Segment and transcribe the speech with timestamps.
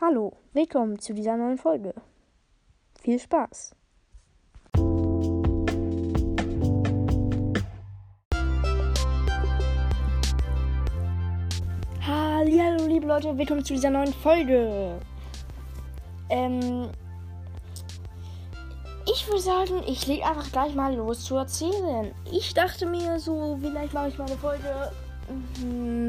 [0.00, 1.94] Hallo, willkommen zu dieser neuen Folge.
[3.00, 3.76] Viel Spaß!
[12.04, 14.98] Hallo, liebe Leute, willkommen zu dieser neuen Folge.
[16.28, 16.90] Ähm,
[19.06, 22.12] ich würde sagen, ich lege einfach gleich mal los zu erzählen.
[22.32, 24.90] Ich dachte mir so, vielleicht mache ich mal eine Folge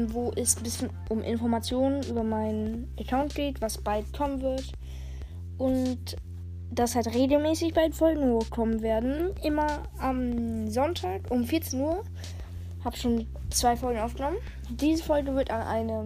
[0.08, 4.72] wo es ein bisschen um Informationen über meinen Account geht, was bald kommen wird.
[5.58, 6.16] Und
[6.70, 9.30] dass halt regelmäßig bald Folgen hochkommen werden.
[9.42, 12.04] Immer am Sonntag um 14 Uhr.
[12.84, 14.36] Habe schon zwei Folgen aufgenommen.
[14.70, 16.04] Diese Folge wird an einem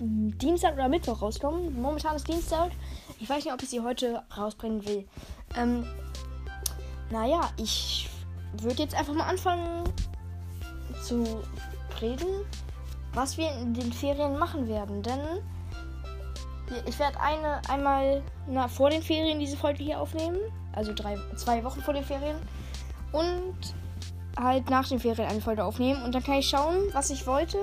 [0.00, 1.80] Dienstag oder Mittwoch rauskommen.
[1.80, 2.70] Momentan ist Dienstag.
[3.18, 5.04] Ich weiß nicht, ob ich sie heute rausbringen will.
[5.56, 5.84] Ähm,
[7.10, 8.08] naja, ich
[8.60, 9.84] würde jetzt einfach mal anfangen,
[11.02, 11.42] zu
[12.00, 12.44] reden,
[13.14, 15.02] was wir in den Ferien machen werden.
[15.02, 15.20] Denn
[16.86, 20.38] ich werde eine einmal na, vor den Ferien diese Folge hier aufnehmen,
[20.72, 22.36] also drei, zwei Wochen vor den Ferien
[23.12, 23.56] und
[24.38, 27.58] halt nach den Ferien eine Folge aufnehmen und dann kann ich schauen, was ich wollte,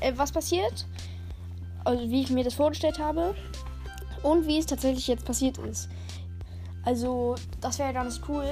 [0.00, 0.86] äh, was passiert,
[1.84, 3.34] also wie ich mir das vorgestellt habe
[4.22, 5.88] und wie es tatsächlich jetzt passiert ist.
[6.84, 8.46] Also das wäre ganz cool,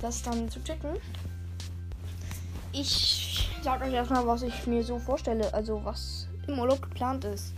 [0.00, 0.90] das dann zu checken.
[2.76, 7.54] Ich sage euch erstmal, was ich mir so vorstelle, also was im Urlaub geplant ist.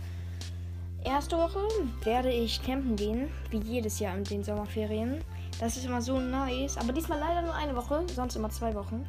[1.03, 1.59] Erste Woche
[2.03, 5.23] werde ich campen gehen, wie jedes Jahr in den Sommerferien.
[5.59, 9.07] Das ist immer so nice, aber diesmal leider nur eine Woche, sonst immer zwei Wochen.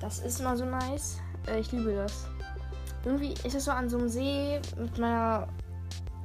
[0.00, 1.18] Das ist immer so nice.
[1.48, 2.28] Äh, ich liebe das.
[3.04, 5.48] Irgendwie ist es so an so einem See mit meiner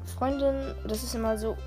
[0.05, 0.75] Freundin.
[0.87, 1.57] Das ist immer so.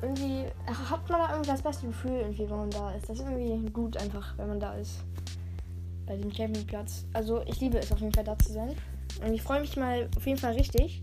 [0.00, 0.46] Irgendwie
[0.90, 3.10] hat man da irgendwie das beste Gefühl, irgendwie, wenn man da ist.
[3.10, 5.04] Das ist irgendwie gut einfach, wenn man da ist
[6.06, 7.04] bei dem Campingplatz.
[7.12, 8.74] Also ich liebe es auf jeden Fall da zu sein.
[9.24, 11.02] Und ich freue mich mal auf jeden Fall richtig.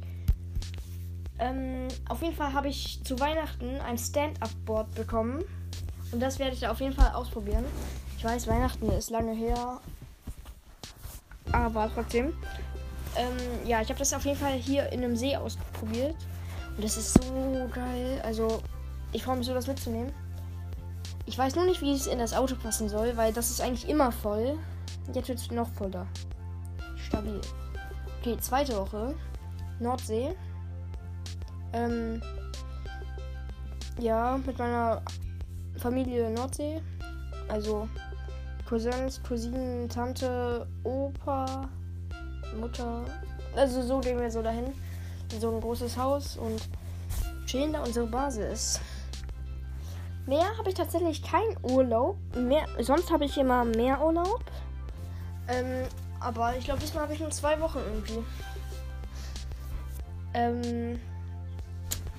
[1.40, 5.44] Ähm, auf jeden Fall habe ich zu Weihnachten ein Stand-Up-Board bekommen.
[6.12, 7.66] Und das werde ich auf jeden Fall ausprobieren.
[8.18, 9.80] Ich weiß, Weihnachten ist lange her.
[11.52, 12.34] Aber trotzdem.
[13.16, 16.16] Ähm, ja, ich habe das auf jeden Fall hier in einem See ausprobiert.
[16.76, 18.22] Und das ist so geil.
[18.24, 18.62] Also,
[19.12, 20.12] ich freue mich so, das mitzunehmen.
[21.26, 23.88] Ich weiß nur nicht, wie es in das Auto passen soll, weil das ist eigentlich
[23.88, 24.58] immer voll.
[25.12, 26.08] Jetzt wird es noch voller.
[26.96, 27.42] Stabil.
[28.20, 29.16] Okay, zweite Woche.
[29.80, 30.36] Nordsee.
[31.74, 32.22] Ähm,
[34.00, 35.02] ja, mit meiner
[35.78, 36.82] Familie Nordsee.
[37.50, 37.88] Also
[38.68, 41.70] Cousins, Cousinen, Tante, Opa,
[42.60, 43.04] Mutter.
[43.56, 44.74] Also so gehen wir so dahin.
[45.32, 46.62] In so ein großes Haus und
[47.46, 48.80] chillen da unsere Basis.
[50.26, 52.18] Mehr habe ich tatsächlich keinen Urlaub.
[52.36, 54.44] Mehr, sonst habe ich immer mehr Urlaub.
[55.48, 55.88] Ähm,
[56.20, 58.24] aber ich glaube, diesmal habe ich nur zwei Wochen irgendwie.
[60.34, 61.00] Ähm,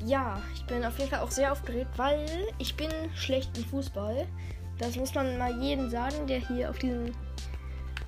[0.05, 2.27] ja, ich bin auf jeden Fall auch sehr aufgeregt, weil
[2.59, 4.27] ich bin schlecht im Fußball.
[4.79, 7.07] Das muss man mal jedem sagen, der hier auf diesem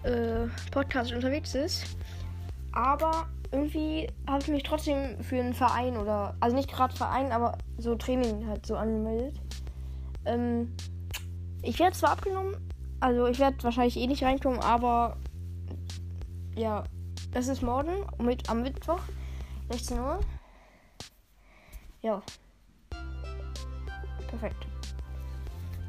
[0.03, 1.97] äh, Podcast unterwegs ist.
[2.73, 7.57] Aber irgendwie habe ich mich trotzdem für einen Verein oder, also nicht gerade Verein, aber
[7.79, 9.41] so Training halt so angemeldet.
[10.27, 10.75] Ähm,
[11.63, 12.57] ich werde zwar abgenommen,
[13.07, 15.17] also ich werde wahrscheinlich eh nicht reinkommen, aber
[16.57, 16.83] ja,
[17.31, 18.99] das ist morgen mit, am Mittwoch,
[19.71, 20.19] 16 Uhr.
[22.03, 22.21] Ja.
[24.27, 24.67] Perfekt.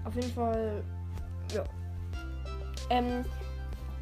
[0.05, 0.83] Auf jeden Fall,
[1.55, 1.63] ja.
[2.91, 3.25] Ähm,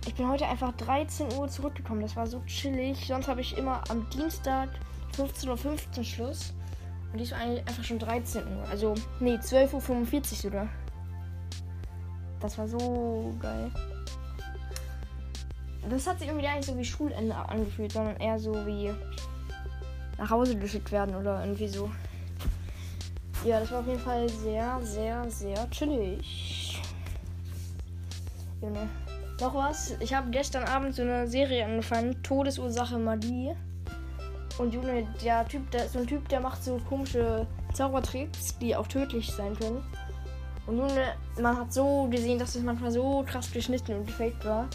[0.06, 2.02] ich bin heute einfach 13 Uhr zurückgekommen.
[2.02, 3.08] Das war so chillig.
[3.08, 4.68] Sonst habe ich immer am Dienstag
[5.18, 6.54] 15.15 Uhr 15 Schluss.
[7.14, 8.68] Und diesmal einfach schon 13 Uhr.
[8.70, 10.70] Also, nee, 12.45 Uhr sogar.
[12.46, 13.72] Das war so geil.
[15.90, 18.94] Das hat sich irgendwie gar nicht so wie Schulende angefühlt, sondern eher so wie
[20.20, 21.90] nach Hause geschickt werden oder irgendwie so.
[23.44, 26.84] Ja, das war auf jeden Fall sehr, sehr, sehr chillig.
[28.62, 28.90] Junge.
[29.42, 29.96] Noch was?
[30.00, 33.56] Ich habe gestern Abend so eine Serie angefangen, Todesursache Magie.
[34.60, 38.76] Und Junge, der Typ, der ist so ein Typ, der macht so komische Zaubertricks, die
[38.76, 39.84] auch tödlich sein können.
[40.68, 40.90] Und nun,
[41.40, 44.68] man hat so gesehen, dass es manchmal so krass geschnitten und gefaked war.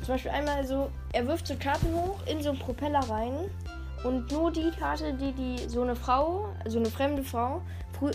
[0.00, 3.34] Zum Beispiel einmal so, er wirft so Karten hoch in so einen Propeller rein.
[4.04, 7.62] Und nur die Karte, die die so eine Frau, so eine fremde Frau,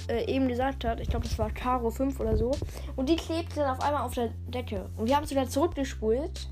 [0.10, 2.52] äh, eben gesagt hat, ich glaube, das war Karo 5 oder so,
[2.98, 4.90] und die klebte dann auf einmal auf der Decke.
[4.98, 6.50] Und wir haben sogar zurückgespult.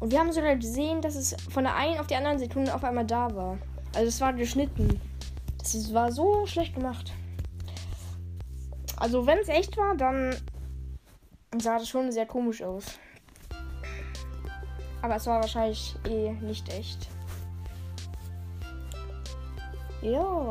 [0.00, 2.82] Und wir haben sogar gesehen, dass es von der einen auf die andere Sekunde auf
[2.82, 3.58] einmal da war.
[3.94, 5.00] Also es war geschnitten.
[5.58, 7.12] Das war so schlecht gemacht.
[9.04, 10.34] Also wenn es echt war, dann
[11.58, 12.84] sah das schon sehr komisch aus.
[15.02, 17.10] Aber es war wahrscheinlich eh nicht echt.
[20.00, 20.50] Ja.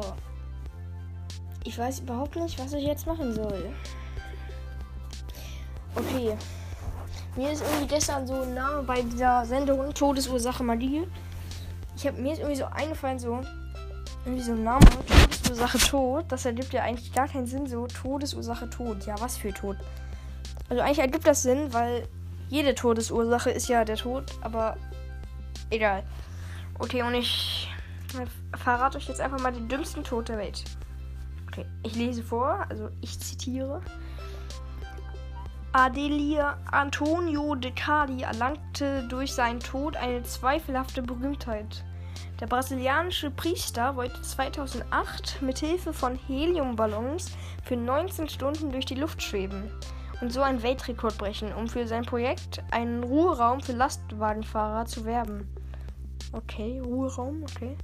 [1.63, 3.73] Ich weiß überhaupt nicht, was ich jetzt machen soll.
[5.95, 6.37] Okay.
[7.35, 11.07] Mir ist irgendwie gestern so ein Name bei dieser Sendung Todesursache Magie.
[11.95, 13.41] Ich habe mir ist irgendwie so eingefallen, so
[14.25, 14.85] irgendwie so ein Name
[15.53, 16.25] Todesursache Tod.
[16.29, 19.05] Das ergibt ja eigentlich gar keinen Sinn, so Todesursache Tod.
[19.05, 19.77] Ja, was für Tod?
[20.69, 22.07] Also eigentlich ergibt das Sinn, weil
[22.49, 24.77] jede Todesursache ist ja der Tod, aber
[25.69, 26.03] egal.
[26.79, 27.69] Okay, und ich
[28.57, 30.63] verrate euch jetzt einfach mal den dümmsten Tod der Welt.
[31.47, 33.81] Okay, ich lese vor, also ich zitiere.
[35.71, 41.83] Adelia Antonio de Cali erlangte durch seinen Tod eine zweifelhafte Berühmtheit.
[42.39, 47.31] Der brasilianische Priester wollte 2008 mit Hilfe von Heliumballons
[47.63, 49.71] für 19 Stunden durch die Luft schweben
[50.21, 55.47] und so einen Weltrekord brechen, um für sein Projekt einen Ruheraum für Lastwagenfahrer zu werben.
[56.31, 57.77] Okay, Ruheraum, okay.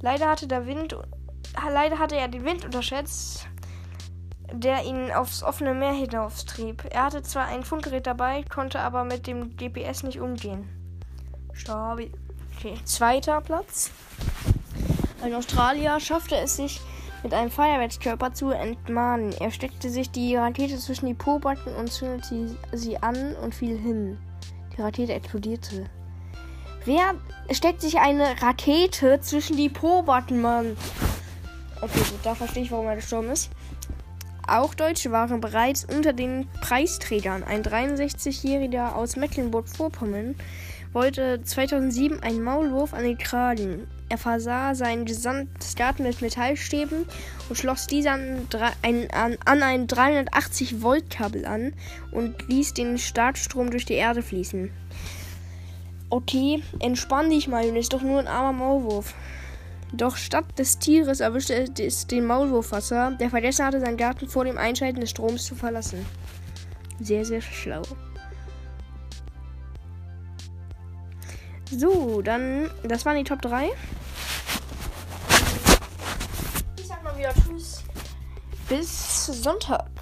[0.00, 0.96] Leider hatte der Wind,
[1.68, 3.48] leider hatte er den Wind unterschätzt,
[4.52, 6.84] der ihn aufs offene Meer hinaustrieb.
[6.90, 10.68] Er hatte zwar ein Funkgerät dabei, konnte aber mit dem GPS nicht umgehen.
[11.52, 12.12] Stabil.
[12.64, 13.90] Okay, zweiter Platz.
[15.22, 16.80] Ein Australier schaffte es sich
[17.22, 19.34] mit einem Feuerwehrskörper zu entmahnen.
[19.38, 24.16] Er steckte sich die Rakete zwischen die Pobacken und zündete sie an und fiel hin.
[24.74, 25.90] Die Rakete explodierte.
[26.86, 27.16] Wer
[27.50, 30.74] steckt sich eine Rakete zwischen die Po-Button, Mann?
[31.82, 33.50] Okay, gut, da verstehe ich, warum er gestorben ist.
[34.46, 37.44] Auch Deutsche waren bereits unter den Preisträgern.
[37.44, 40.34] Ein 63-Jähriger aus Mecklenburg-Vorpommern
[40.94, 43.86] wollte 2007 einen Maulwurf an den Kragen.
[44.08, 47.06] Er versah sein gesamtes Garten mit Metallstäben
[47.48, 48.46] und schloss diese an,
[48.82, 51.74] ein, an, an ein 380 Volt Kabel an
[52.12, 54.70] und ließ den Startstrom durch die Erde fließen.
[56.10, 59.14] Okay, entspann dich mal, ist doch nur ein armer Maulwurf.
[59.92, 63.16] Doch statt des Tieres erwischte es den Maulwurfwasser.
[63.18, 66.06] Der Vergesser hatte seinen Garten vor dem Einschalten des Stroms zu verlassen.
[67.00, 67.82] Sehr, sehr schlau.
[71.70, 73.70] So, dann, das waren die Top 3.
[76.78, 77.82] Ich sag mal wieder Tschüss.
[78.68, 79.93] Bis Sonntag.